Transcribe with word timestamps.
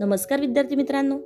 नमस्कार 0.00 0.40
विद्यार्थी 0.40 0.76
मित्रांनो. 0.76 1.18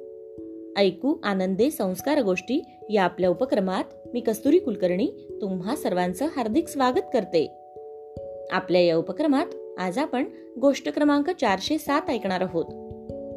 ऐकू 0.81 1.15
आनंदे 1.23 1.71
संस्कार 1.71 2.23
गोष्टी 2.23 2.65
या 2.91 3.05
आपल्या 3.05 3.31
उपक्रमात 3.31 3.85
मी 4.13 4.21
कस्तुरी 4.21 4.59
कुलकर्णी 4.59 5.39
तुम्हा 5.41 5.77
सर्वांचं 5.77 6.27
हार्दिक 6.37 6.69
स्वागत 6.69 7.01
करते. 7.13 7.53
आपल्या 8.51 8.81
या 8.81 8.97
उपक्रमात 8.97 9.47
आज 9.79 9.99
आपण 9.99 10.25
गोष्ट 10.61 10.89
क्रमांक 10.89 11.31
चारशे 11.31 11.79
सात 11.79 12.11
ऐकणार 12.11 12.41
आहोत. 12.41 12.65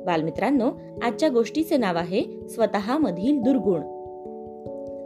बालमित्रांनो 0.05 0.71
आजच्या 1.01 1.29
गोष्टीचे 1.29 1.77
नाव 1.77 1.97
आहे 1.97 2.47
स्वतःमधील 2.49 3.41
दुर्गुण. 3.41 3.81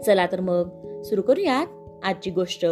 चला 0.02 0.26
तर 0.26 0.40
मग 0.40 0.70
सुरू 1.02 1.22
करूयात 1.22 1.68
आजची 2.04 2.32
गोष्ट. 2.32 2.66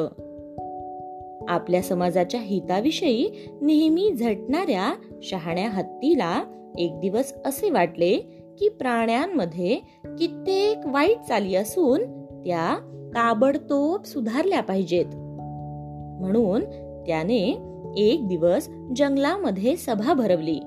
आपल्या 1.48 1.82
समाजाच्या 1.82 2.42
हिताविषयी 2.42 3.50
नेहमी 3.62 4.14
झटणाऱ्या 4.14 4.94
शहाण्या 5.24 5.70
हत्तीला 5.70 6.44
एक 6.78 7.00
दिवस 7.00 7.34
असे 7.46 7.70
वाटले 7.70 8.18
की 8.60 8.70
प्राण्यांमध्ये 8.70 9.76
कित्येक 10.06 10.78
वाईट 10.86 11.18
चाली 11.28 11.56
असून 11.56 12.00
त्या 12.46 12.78
ताबडतोब 13.16 14.04
सुधारल्या 14.04 14.62
पाहिजेत. 14.62 15.06
म्हणून 16.22 16.62
त्याने 17.08 17.58
एक 17.98 18.28
दिवस 18.28 18.70
जंगलामध्ये 18.96 19.76
सभा 19.76 20.14
भरवली. 20.14 20.60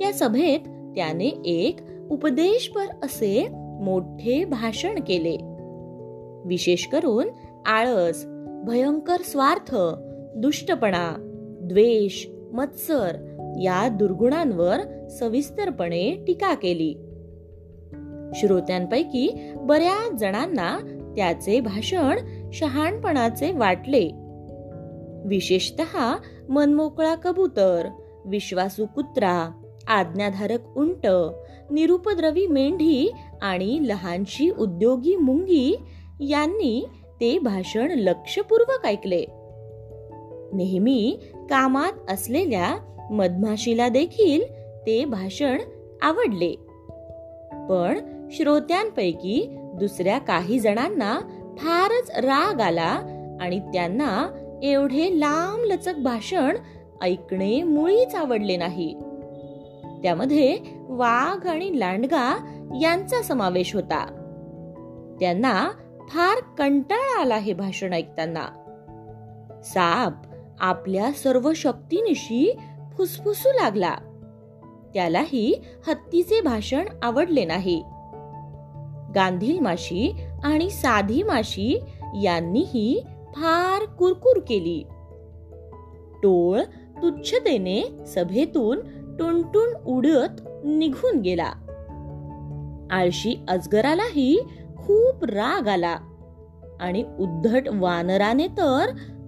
त्या 0.00 0.12
सभेत 0.12 0.60
त्याने 0.96 1.26
एक 1.44 1.76
उपदेशपर 2.10 2.84
असे 3.02 3.48
मोठे 3.80 4.44
भाषण 4.44 5.00
केले. 5.00 5.36
विशेष 6.44 6.86
करून 6.86 7.28
आळस 7.66 8.26
भयंकर 8.64 9.16
स्वार्थ 9.16 9.76
दुष्टपणा 10.36 11.14
द्वेष 11.62 12.26
मत्सर 12.52 13.35
या 13.62 13.88
दुर्गुणांवर 13.88 15.08
सविस्तरपणे 15.08 16.24
टीका 16.26 16.54
केली. 16.54 16.94
श्रोत्यांपैकी 18.34 19.52
बऱ्याच 19.56 20.12
जणांना 20.12 20.78
त्याचे 21.16 21.60
भाषण 21.60 22.18
शहाणपणाचे 22.52 23.52
वाटले. 23.52 24.10
विशेषत 25.24 25.82
मनमोकळा 26.48 27.14
कबूतर 27.14 27.86
विश्वासू 28.24 28.86
कुत्रा 28.86 29.50
आज्ञाधारक 29.86 30.78
उंट 30.78 31.06
निरुपद्रवी 31.70 32.46
मेंढी 32.46 33.12
आणि 33.42 33.78
लहानशी 33.82 34.50
उद्योगी 34.50 35.16
मुंगी 35.16 35.76
यांनी 36.20 36.86
ते 37.20 37.38
भाषण 37.38 37.90
लक्षपूर्वक 37.90 38.86
ऐकले. 38.86 39.24
नेहमी 40.52 41.18
कामात 41.34 42.10
असलेल्या 42.10 42.76
मधमाशीला 43.10 43.88
देखील 43.88 44.44
ते 44.86 45.04
भाषण 45.04 45.58
आवडले. 46.02 46.54
पण 47.68 48.00
श्रोत्यांपैकी 48.30 49.56
दुसऱ्या 49.74 50.18
काही 50.18 50.58
जणांना 50.58 51.20
फारच 51.58 52.10
राग 52.10 52.60
आला 52.60 53.00
आणि 53.40 53.60
त्यांना 53.60 54.28
एवढे 54.62 55.20
लांब 55.20 55.64
लचक 55.64 55.94
भाषण 55.94 56.56
ऐकणे 57.02 57.62
मुळीच 57.62 58.14
आवडले 58.14 58.56
नाही. 58.56 58.94
त्यामध्ये 60.02 60.58
वाघ 60.88 61.46
आणि 61.46 61.80
लांडगा 61.80 62.38
यांचा 62.80 63.22
समावेश 63.22 63.74
होता. 63.74 64.04
त्यांना 65.20 65.70
फार 66.08 66.54
कंटाळा 66.58 67.20
आला 67.20 67.36
हे 67.36 67.52
भाषण 67.52 67.92
ऐकताना. 67.92 68.46
साप 69.64 70.12
आपल्या 70.60 71.12
सर्व 71.12 71.52
शक्तीनिशी 71.52 72.56
फुसफुसू 72.96 73.48
लागला. 73.48 73.94
त्यालाही 74.94 75.62
हत्तीचे 75.88 76.40
भाषण 76.40 76.84
आवडले 77.02 77.44
नाही. 77.44 77.82
गांधील 79.14 79.58
माशी 79.58 80.16
आणि 80.44 80.70
साधी 80.70 81.22
माशी 81.22 81.80
यांनीही 82.22 83.02
फार 83.32 83.84
कुरकुर 83.84 84.40
केली. 84.48 84.84
टोळ 86.22 86.60
तुच्छतेने 87.02 88.04
सभेतून 88.06 88.80
टुनटुन 89.18 89.74
उडत 89.86 90.40
निघून 90.64 91.20
गेला. 91.20 91.52
आळशी 92.90 93.34
अजगरालाही 93.48 94.38
खूप 94.76 95.24
राग 95.24 95.68
आला 95.68 95.96
आणि 96.80 97.04
उद्धट 97.18 97.62
वानराने 97.72 98.46
तर 98.46 98.86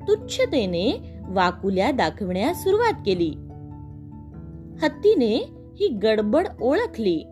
तुच्छतेने 0.08 1.12
वाकुल्या 1.28 1.90
दाखवण्यास 1.90 2.62
सुरुवात 2.62 3.02
केली. 3.06 3.34
हत्तीने 4.82 5.44
ही 5.80 5.88
गडबड 5.88 6.48
ओळखली 6.62 7.26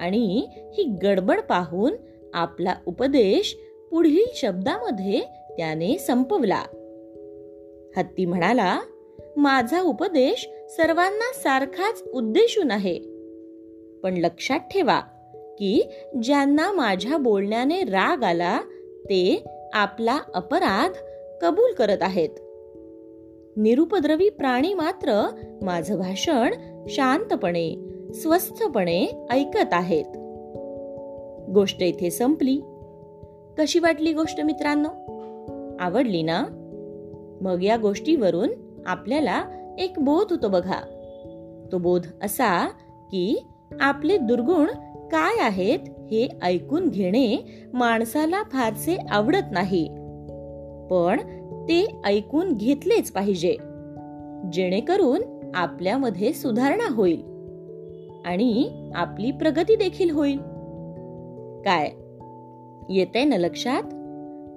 आणि 0.00 0.46
ही 0.74 0.82
गडबड 1.02 1.40
पाहून 1.40 1.92
आपला 2.34 2.74
उपदेश 2.86 3.58
पुढील 3.90 4.24
शब्दामध्ये 4.34 5.20
त्याने 5.56 5.98
संपवला. 5.98 6.62
हत्ती 7.96 8.26
म्हणाला 8.26 8.80
माझा 9.36 9.80
उपदेश 9.80 10.50
सर्वांना 10.70 11.32
सारखाच 11.34 12.02
उद्देशून 12.12 12.70
आहे. 12.70 12.98
पण 14.02 14.14
लक्षात 14.14 14.58
ठेवा 14.58 15.00
की 15.58 15.90
ज्यांना 16.22 16.72
माझ्या 16.72 17.16
बोलण्याने 17.16 17.82
राग 17.82 18.22
आला 18.22 18.60
ते 19.04 19.44
आपला 19.72 20.18
अपराध 20.34 20.92
कबूल 21.42 21.72
करत 21.72 21.98
आहेत. 22.00 22.28
निरुपद्रवी 23.56 24.28
प्राणी 24.28 24.74
मात्र 24.74 25.28
माझं 25.62 25.98
भाषण 25.98 26.54
शांतपणे 26.88 27.74
स्वस्थपणे 28.14 29.26
ऐकत 29.30 29.68
आहेत. 29.72 30.04
गोष्ट 31.50 31.82
इथे 31.82 32.10
संपली. 32.10 32.60
कशी 33.58 33.78
वाटली 33.78 34.12
गोष्ट 34.12 34.40
मित्रांनो? 34.40 34.88
आवडली 35.80 36.22
ना? 36.22 36.44
मग 37.40 37.62
या 37.62 37.76
गोष्टीवरून 37.76 38.48
आपल्याला 38.86 39.44
एक 39.78 39.92
बोध 39.98 40.26
होतो 40.30 40.48
बघा. 40.48 40.80
तो 41.72 41.78
बोध 41.78 42.06
असा 42.22 42.68
की 43.10 43.46
आपले 43.80 44.16
दुर्गुण 44.16 44.66
काय 45.12 45.40
आहेत 45.40 45.78
हे 45.78 46.28
ऐकून 46.42 46.88
घेणे 46.88 47.44
माणसाला 47.72 48.42
फारसे 48.42 48.96
आवडत 49.10 49.52
नाही. 49.52 49.99
पण 50.90 51.20
ते 51.62 52.00
ऐकून 52.04 52.52
घेतलेच 52.52 53.12
पाहिजे. 53.12 53.56
जेणेकरून 54.52 55.50
आपल्यामध्ये 55.54 56.32
सुधारणा 56.32 56.94
होईल. 56.94 57.22
आणि 58.24 58.68
आपली 58.94 59.30
प्रगती 59.30 59.76
देखील 59.76 60.10
होईल. 60.10 60.38
काय? 61.64 61.90
येते 62.94 63.24
ना 63.24 63.36
लक्षात? 63.36 63.82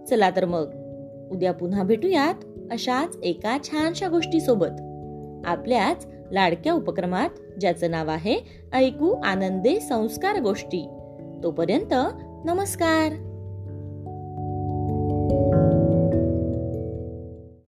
चला 0.09 0.29
तर 0.29 0.45
मग. 0.45 0.69
उद्या 1.31 1.53
पुन्हा 1.53 1.83
भेटूयात 1.83 2.35
अशाच 2.71 3.17
एका 3.23 3.57
छानशा 3.63 4.07
गोष्टीसोबत. 4.07 4.81
आपल्याच 5.45 6.07
लाडक्या 6.31 6.73
उपक्रमात 6.73 7.29
ज्याचं 7.59 7.91
नाव 7.91 8.09
आहे 8.09 8.39
ऐकू 8.73 9.21
आनंदे 9.23 9.79
संस्कार 9.79 10.41
गोष्टी. 10.41 10.88
तोपर्यंत 11.44 11.94
नमस्कार. 12.45 13.32